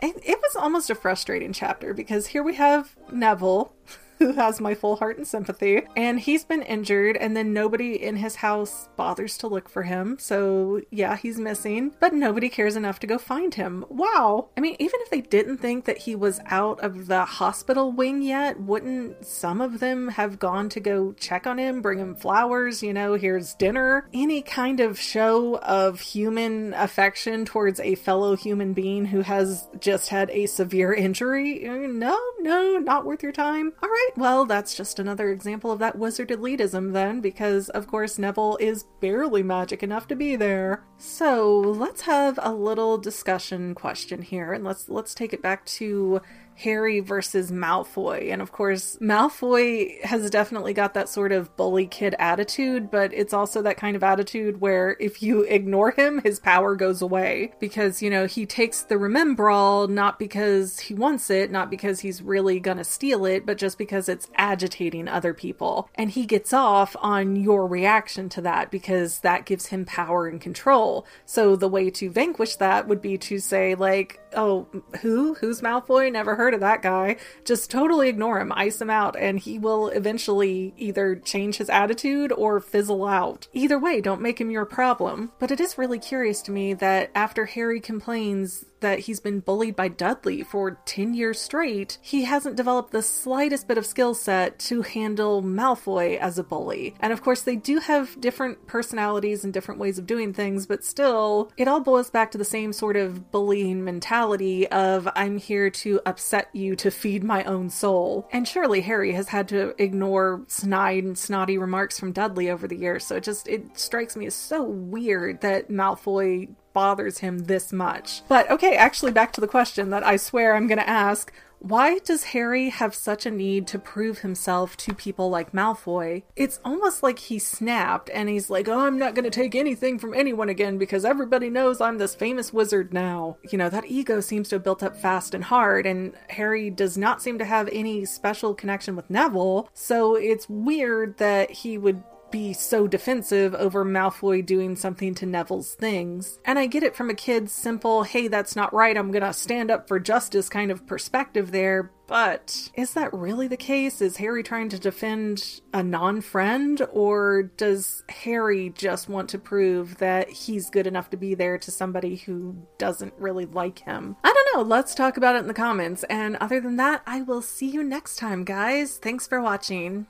It 0.02 0.38
was 0.40 0.56
almost 0.56 0.88
a 0.88 0.94
frustrating 0.94 1.52
chapter 1.52 1.92
because 1.92 2.28
here 2.28 2.42
we 2.42 2.54
have 2.54 2.96
Neville, 3.12 3.74
who 4.20 4.32
has 4.34 4.60
my 4.60 4.74
full 4.74 4.96
heart 4.96 5.16
and 5.16 5.26
sympathy. 5.26 5.82
And 5.96 6.20
he's 6.20 6.44
been 6.44 6.62
injured, 6.62 7.16
and 7.16 7.36
then 7.36 7.52
nobody 7.52 8.00
in 8.00 8.16
his 8.16 8.36
house 8.36 8.88
bothers 8.94 9.36
to 9.38 9.48
look 9.48 9.68
for 9.68 9.82
him. 9.82 10.18
So, 10.20 10.82
yeah, 10.90 11.16
he's 11.16 11.38
missing, 11.38 11.92
but 11.98 12.12
nobody 12.12 12.48
cares 12.48 12.76
enough 12.76 13.00
to 13.00 13.06
go 13.06 13.18
find 13.18 13.54
him. 13.54 13.84
Wow. 13.88 14.50
I 14.56 14.60
mean, 14.60 14.76
even 14.78 15.00
if 15.00 15.10
they 15.10 15.22
didn't 15.22 15.58
think 15.58 15.86
that 15.86 15.98
he 15.98 16.14
was 16.14 16.38
out 16.46 16.80
of 16.80 17.06
the 17.06 17.24
hospital 17.24 17.90
wing 17.90 18.22
yet, 18.22 18.60
wouldn't 18.60 19.24
some 19.24 19.60
of 19.60 19.80
them 19.80 20.08
have 20.08 20.38
gone 20.38 20.68
to 20.68 20.80
go 20.80 21.12
check 21.12 21.46
on 21.46 21.58
him, 21.58 21.80
bring 21.80 21.98
him 21.98 22.14
flowers, 22.14 22.82
you 22.82 22.92
know, 22.92 23.14
here's 23.14 23.54
dinner? 23.54 24.06
Any 24.12 24.42
kind 24.42 24.80
of 24.80 25.00
show 25.00 25.56
of 25.60 26.00
human 26.00 26.74
affection 26.74 27.46
towards 27.46 27.80
a 27.80 27.94
fellow 27.94 28.36
human 28.36 28.74
being 28.74 29.06
who 29.06 29.22
has 29.22 29.66
just 29.80 30.10
had 30.10 30.28
a 30.30 30.44
severe 30.44 30.92
injury? 30.92 31.60
No, 31.64 32.18
no, 32.40 32.76
not 32.76 33.06
worth 33.06 33.22
your 33.22 33.32
time. 33.32 33.72
All 33.82 33.88
right, 33.88 34.09
well, 34.16 34.44
that's 34.44 34.74
just 34.74 34.98
another 34.98 35.30
example 35.30 35.70
of 35.70 35.78
that 35.78 35.98
wizard 35.98 36.28
elitism 36.28 36.92
then, 36.92 37.20
because 37.20 37.68
of 37.70 37.86
course 37.86 38.18
Neville 38.18 38.56
is 38.60 38.84
barely 39.00 39.42
magic 39.42 39.82
enough 39.82 40.06
to 40.08 40.16
be 40.16 40.36
there. 40.36 40.84
So 40.98 41.58
let's 41.58 42.02
have 42.02 42.38
a 42.42 42.52
little 42.52 42.98
discussion 42.98 43.74
question 43.74 44.22
here, 44.22 44.52
and 44.52 44.64
let's 44.64 44.88
let's 44.88 45.14
take 45.14 45.32
it 45.32 45.42
back 45.42 45.64
to 45.66 46.20
Harry 46.60 47.00
versus 47.00 47.50
Malfoy. 47.50 48.32
And 48.32 48.42
of 48.42 48.52
course, 48.52 48.96
Malfoy 49.00 50.02
has 50.04 50.30
definitely 50.30 50.72
got 50.72 50.94
that 50.94 51.08
sort 51.08 51.32
of 51.32 51.56
bully 51.56 51.86
kid 51.86 52.14
attitude, 52.18 52.90
but 52.90 53.12
it's 53.12 53.32
also 53.32 53.62
that 53.62 53.76
kind 53.76 53.96
of 53.96 54.02
attitude 54.02 54.60
where 54.60 54.96
if 55.00 55.22
you 55.22 55.42
ignore 55.42 55.90
him, 55.90 56.20
his 56.22 56.38
power 56.38 56.76
goes 56.76 57.02
away. 57.02 57.52
Because, 57.60 58.02
you 58.02 58.10
know, 58.10 58.26
he 58.26 58.46
takes 58.46 58.82
the 58.82 58.96
Remembrall 58.96 59.88
not 59.88 60.18
because 60.18 60.80
he 60.80 60.94
wants 60.94 61.30
it, 61.30 61.50
not 61.50 61.70
because 61.70 62.00
he's 62.00 62.22
really 62.22 62.60
gonna 62.60 62.84
steal 62.84 63.24
it, 63.24 63.46
but 63.46 63.58
just 63.58 63.78
because 63.78 64.08
it's 64.08 64.28
agitating 64.36 65.08
other 65.08 65.34
people. 65.34 65.88
And 65.94 66.10
he 66.10 66.26
gets 66.26 66.52
off 66.52 66.94
on 67.00 67.36
your 67.36 67.66
reaction 67.66 68.28
to 68.30 68.40
that 68.42 68.70
because 68.70 69.20
that 69.20 69.46
gives 69.46 69.66
him 69.66 69.84
power 69.84 70.26
and 70.26 70.40
control. 70.40 71.06
So 71.24 71.56
the 71.56 71.68
way 71.68 71.90
to 71.90 72.10
vanquish 72.10 72.56
that 72.56 72.86
would 72.86 73.00
be 73.00 73.18
to 73.18 73.38
say, 73.38 73.74
like, 73.74 74.19
oh, 74.34 74.66
who? 75.00 75.34
Who's 75.34 75.60
Malfoy? 75.60 76.10
Never 76.10 76.36
heard 76.36 76.54
of 76.54 76.60
that 76.60 76.82
guy. 76.82 77.16
Just 77.44 77.70
totally 77.70 78.08
ignore 78.08 78.40
him, 78.40 78.52
ice 78.54 78.80
him 78.80 78.90
out, 78.90 79.16
and 79.18 79.38
he 79.38 79.58
will 79.58 79.88
eventually 79.88 80.74
either 80.76 81.16
change 81.16 81.56
his 81.56 81.70
attitude 81.70 82.32
or 82.32 82.60
fizzle 82.60 83.06
out. 83.06 83.48
Either 83.52 83.78
way, 83.78 84.00
don't 84.00 84.20
make 84.20 84.40
him 84.40 84.50
your 84.50 84.64
problem. 84.64 85.32
But 85.38 85.50
it 85.50 85.60
is 85.60 85.78
really 85.78 85.98
curious 85.98 86.42
to 86.42 86.52
me 86.52 86.74
that 86.74 87.10
after 87.14 87.46
Harry 87.46 87.80
complains 87.80 88.64
that 88.80 89.00
he's 89.00 89.20
been 89.20 89.40
bullied 89.40 89.76
by 89.76 89.88
Dudley 89.88 90.42
for 90.42 90.78
10 90.84 91.14
years 91.14 91.40
straight, 91.40 91.98
he 92.00 92.24
hasn't 92.24 92.56
developed 92.56 92.92
the 92.92 93.02
slightest 93.02 93.68
bit 93.68 93.78
of 93.78 93.86
skill 93.86 94.14
set 94.14 94.58
to 94.60 94.82
handle 94.82 95.42
Malfoy 95.42 96.18
as 96.18 96.38
a 96.38 96.44
bully. 96.44 96.94
And 97.00 97.12
of 97.12 97.22
course, 97.22 97.42
they 97.42 97.56
do 97.56 97.78
have 97.78 98.20
different 98.20 98.66
personalities 98.66 99.44
and 99.44 99.52
different 99.52 99.80
ways 99.80 99.98
of 99.98 100.06
doing 100.06 100.32
things, 100.32 100.66
but 100.66 100.84
still, 100.84 101.52
it 101.56 101.68
all 101.68 101.80
boils 101.80 102.10
back 102.10 102.30
to 102.32 102.38
the 102.38 102.44
same 102.44 102.72
sort 102.72 102.96
of 102.96 103.30
bullying 103.30 103.84
mentality 103.84 104.68
of 104.68 105.08
I'm 105.14 105.38
here 105.38 105.70
to 105.70 106.00
upset 106.06 106.48
you 106.52 106.76
to 106.76 106.90
feed 106.90 107.24
my 107.24 107.44
own 107.44 107.70
soul. 107.70 108.28
And 108.32 108.46
surely 108.46 108.80
Harry 108.82 109.12
has 109.12 109.28
had 109.28 109.48
to 109.48 109.74
ignore 109.82 110.42
snide 110.46 111.04
and 111.04 111.18
snotty 111.18 111.58
remarks 111.58 111.98
from 111.98 112.12
Dudley 112.12 112.50
over 112.50 112.66
the 112.66 112.76
years, 112.76 113.04
so 113.04 113.16
it 113.16 113.24
just 113.24 113.48
it 113.48 113.78
strikes 113.78 114.16
me 114.16 114.26
as 114.26 114.34
so 114.34 114.62
weird 114.62 115.40
that 115.40 115.68
Malfoy 115.68 116.48
bothers 116.72 117.18
him 117.18 117.40
this 117.40 117.72
much. 117.72 118.22
But 118.28 118.50
okay, 118.50 118.76
actually, 118.76 119.12
back 119.12 119.32
to 119.32 119.40
the 119.40 119.48
question 119.48 119.90
that 119.90 120.04
I 120.04 120.16
swear 120.16 120.54
I'm 120.54 120.66
going 120.66 120.78
to 120.78 120.88
ask. 120.88 121.32
Why 121.60 121.98
does 121.98 122.24
Harry 122.24 122.70
have 122.70 122.94
such 122.94 123.26
a 123.26 123.30
need 123.30 123.66
to 123.66 123.78
prove 123.78 124.20
himself 124.20 124.78
to 124.78 124.94
people 124.94 125.28
like 125.28 125.52
Malfoy? 125.52 126.22
It's 126.34 126.58
almost 126.64 127.02
like 127.02 127.18
he 127.18 127.38
snapped 127.38 128.08
and 128.14 128.30
he's 128.30 128.48
like, 128.48 128.66
Oh, 128.66 128.80
I'm 128.80 128.98
not 128.98 129.14
going 129.14 129.24
to 129.24 129.30
take 129.30 129.54
anything 129.54 129.98
from 129.98 130.14
anyone 130.14 130.48
again 130.48 130.78
because 130.78 131.04
everybody 131.04 131.50
knows 131.50 131.78
I'm 131.78 131.98
this 131.98 132.14
famous 132.14 132.50
wizard 132.50 132.94
now. 132.94 133.36
You 133.50 133.58
know, 133.58 133.68
that 133.68 133.84
ego 133.84 134.22
seems 134.22 134.48
to 134.48 134.56
have 134.56 134.64
built 134.64 134.82
up 134.82 134.96
fast 134.96 135.34
and 135.34 135.44
hard, 135.44 135.84
and 135.84 136.14
Harry 136.30 136.70
does 136.70 136.96
not 136.96 137.20
seem 137.20 137.38
to 137.38 137.44
have 137.44 137.68
any 137.70 138.06
special 138.06 138.54
connection 138.54 138.96
with 138.96 139.10
Neville, 139.10 139.68
so 139.74 140.14
it's 140.14 140.48
weird 140.48 141.18
that 141.18 141.50
he 141.50 141.76
would 141.76 142.02
be 142.30 142.52
so 142.52 142.86
defensive 142.86 143.54
over 143.54 143.84
Malfoy 143.84 144.44
doing 144.44 144.76
something 144.76 145.14
to 145.16 145.26
Neville's 145.26 145.74
things. 145.74 146.38
And 146.44 146.58
I 146.58 146.66
get 146.66 146.82
it 146.82 146.96
from 146.96 147.10
a 147.10 147.14
kid's 147.14 147.52
simple, 147.52 148.02
hey, 148.02 148.28
that's 148.28 148.56
not 148.56 148.72
right, 148.72 148.96
I'm 148.96 149.10
gonna 149.10 149.32
stand 149.32 149.70
up 149.70 149.88
for 149.88 149.98
justice 149.98 150.48
kind 150.48 150.70
of 150.70 150.86
perspective 150.86 151.50
there, 151.50 151.90
but 152.10 152.70
is 152.74 152.94
that 152.94 153.14
really 153.14 153.46
the 153.46 153.56
case? 153.56 154.02
Is 154.02 154.16
Harry 154.16 154.42
trying 154.42 154.68
to 154.70 154.80
defend 154.80 155.60
a 155.72 155.80
non 155.80 156.20
friend, 156.20 156.84
or 156.92 157.44
does 157.56 158.02
Harry 158.08 158.70
just 158.70 159.08
want 159.08 159.28
to 159.30 159.38
prove 159.38 159.98
that 159.98 160.28
he's 160.28 160.70
good 160.70 160.88
enough 160.88 161.08
to 161.10 161.16
be 161.16 161.36
there 161.36 161.56
to 161.58 161.70
somebody 161.70 162.16
who 162.16 162.56
doesn't 162.78 163.14
really 163.16 163.46
like 163.46 163.78
him? 163.78 164.16
I 164.24 164.32
don't 164.32 164.56
know. 164.56 164.68
Let's 164.68 164.96
talk 164.96 165.18
about 165.18 165.36
it 165.36 165.40
in 165.40 165.46
the 165.46 165.54
comments. 165.54 166.02
And 166.10 166.34
other 166.38 166.60
than 166.60 166.74
that, 166.76 167.02
I 167.06 167.22
will 167.22 167.42
see 167.42 167.68
you 167.68 167.84
next 167.84 168.16
time, 168.16 168.42
guys. 168.42 168.98
Thanks 168.98 169.28
for 169.28 169.40
watching. 169.40 170.08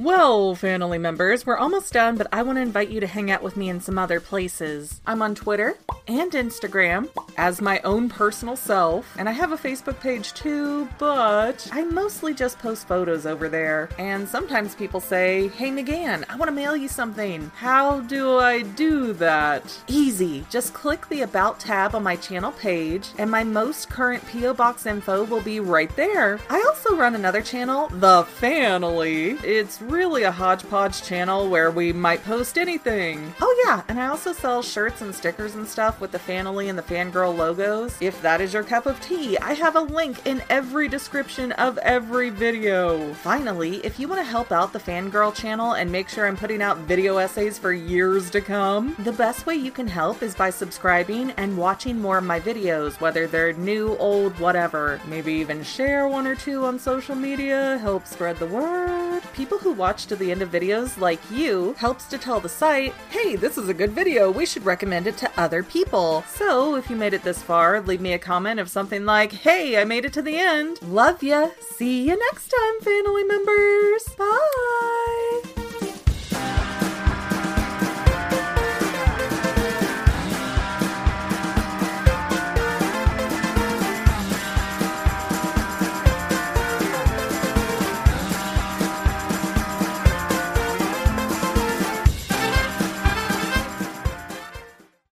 Well, 0.00 0.54
family 0.54 0.98
members, 0.98 1.44
we're 1.44 1.56
almost 1.56 1.92
done, 1.92 2.16
but 2.16 2.28
I 2.32 2.42
want 2.42 2.56
to 2.56 2.62
invite 2.62 2.88
you 2.88 3.00
to 3.00 3.06
hang 3.08 3.32
out 3.32 3.42
with 3.42 3.56
me 3.56 3.68
in 3.68 3.80
some 3.80 3.98
other 3.98 4.20
places. 4.20 5.00
I'm 5.04 5.22
on 5.22 5.34
Twitter 5.34 5.76
and 6.06 6.30
Instagram 6.30 7.08
as 7.36 7.60
my 7.60 7.80
own 7.80 8.08
personal 8.08 8.54
self, 8.54 9.12
and 9.18 9.28
I 9.28 9.32
have 9.32 9.50
a 9.50 9.56
Facebook 9.56 9.98
page 9.98 10.34
too, 10.34 10.88
but 10.98 11.68
I 11.72 11.82
mostly 11.82 12.32
just 12.32 12.60
post 12.60 12.86
photos 12.86 13.26
over 13.26 13.48
there. 13.48 13.88
And 13.98 14.28
sometimes 14.28 14.76
people 14.76 15.00
say, 15.00 15.48
Hey, 15.48 15.70
McGann, 15.70 16.24
I 16.28 16.36
want 16.36 16.48
to 16.48 16.54
mail 16.54 16.76
you 16.76 16.86
something. 16.86 17.50
How 17.56 17.98
do 18.02 18.38
I 18.38 18.62
do 18.62 19.12
that? 19.14 19.76
Easy. 19.88 20.46
Just 20.48 20.74
click 20.74 21.08
the 21.08 21.22
About 21.22 21.58
tab 21.58 21.96
on 21.96 22.04
my 22.04 22.14
channel 22.14 22.52
page, 22.52 23.08
and 23.18 23.28
my 23.28 23.42
most 23.42 23.90
current 23.90 24.24
P.O. 24.28 24.54
Box 24.54 24.86
info 24.86 25.24
will 25.24 25.42
be 25.42 25.58
right 25.58 25.94
there. 25.96 26.38
I 26.48 26.62
also 26.68 26.94
run 26.94 27.16
another 27.16 27.42
channel, 27.42 27.88
The 27.88 28.22
Fanily. 28.40 29.42
It's 29.42 29.80
really 29.88 30.22
a 30.22 30.30
hodgepodge 30.30 31.02
channel 31.02 31.48
where 31.48 31.70
we 31.70 31.92
might 31.92 32.22
post 32.24 32.58
anything. 32.58 33.34
Oh, 33.40 33.64
yeah, 33.66 33.82
and 33.88 33.98
I 33.98 34.06
also 34.06 34.32
sell 34.32 34.62
shirts 34.62 35.00
and 35.00 35.14
stickers 35.14 35.54
and 35.54 35.66
stuff 35.66 36.00
with 36.00 36.12
the 36.12 36.18
Fanily 36.18 36.68
and 36.68 36.78
the 36.78 36.82
Fangirl 36.82 37.36
logos? 37.36 37.96
If 38.00 38.20
that 38.22 38.40
is 38.40 38.52
your 38.52 38.62
cup 38.62 38.86
of 38.86 39.00
tea, 39.00 39.38
I 39.38 39.54
have 39.54 39.76
a 39.76 39.80
link 39.80 40.26
in 40.26 40.42
every 40.50 40.88
description 40.88 41.52
of 41.52 41.78
every 41.78 42.30
video. 42.30 43.14
Finally, 43.14 43.76
if 43.84 43.98
you 43.98 44.08
want 44.08 44.20
to 44.20 44.30
help 44.30 44.52
out 44.52 44.72
the 44.72 44.78
fangirl 44.78 45.34
channel 45.34 45.72
and 45.72 45.90
make 45.90 46.08
sure 46.08 46.26
I'm 46.26 46.36
putting 46.36 46.62
out 46.62 46.78
video 46.78 47.16
essays 47.16 47.58
for 47.58 47.72
years 47.72 48.30
to 48.30 48.40
come, 48.40 48.94
the 48.98 49.12
best 49.12 49.46
way 49.46 49.54
you 49.54 49.70
can 49.70 49.86
help 49.86 50.22
is 50.22 50.34
by 50.34 50.50
subscribing 50.50 51.30
and 51.32 51.56
watching 51.56 51.98
more 51.98 52.18
of 52.18 52.24
my 52.24 52.40
videos, 52.40 53.00
whether 53.00 53.26
they're 53.26 53.52
new, 53.54 53.96
old, 53.96 54.38
whatever. 54.38 55.00
Maybe 55.06 55.32
even 55.34 55.62
share 55.62 56.08
one 56.08 56.26
or 56.26 56.34
two 56.34 56.64
on 56.64 56.78
social 56.78 57.14
media, 57.14 57.78
help 57.78 58.06
spread 58.06 58.36
the 58.36 58.46
word. 58.46 59.22
People 59.32 59.58
who 59.58 59.72
watch 59.78 60.06
to 60.06 60.16
the 60.16 60.30
end 60.30 60.42
of 60.42 60.50
videos, 60.50 60.98
like 60.98 61.20
you, 61.30 61.74
helps 61.78 62.04
to 62.06 62.18
tell 62.18 62.40
the 62.40 62.48
site, 62.48 62.92
hey, 63.10 63.36
this 63.36 63.56
is 63.56 63.68
a 63.68 63.74
good 63.74 63.92
video, 63.92 64.30
we 64.30 64.44
should 64.44 64.64
recommend 64.64 65.06
it 65.06 65.16
to 65.18 65.30
other 65.40 65.62
people. 65.62 66.24
So 66.28 66.74
if 66.74 66.90
you 66.90 66.96
made 66.96 67.14
it 67.14 67.22
this 67.22 67.42
far, 67.42 67.80
leave 67.80 68.00
me 68.00 68.12
a 68.12 68.18
comment 68.18 68.60
of 68.60 68.68
something 68.68 69.06
like, 69.06 69.32
hey, 69.32 69.80
I 69.80 69.84
made 69.84 70.04
it 70.04 70.12
to 70.14 70.22
the 70.22 70.36
end. 70.36 70.82
Love 70.82 71.22
ya. 71.22 71.50
See 71.76 72.08
you 72.08 72.18
next 72.18 72.48
time, 72.48 72.80
family 72.80 73.24
members. 73.24 74.04
Bye. 74.18 75.27